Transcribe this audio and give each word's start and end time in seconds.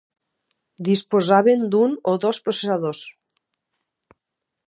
Disposaven 0.87 1.67
d'un 1.75 1.93
o 2.13 2.15
dos 2.25 2.41
processadors. 2.47 3.03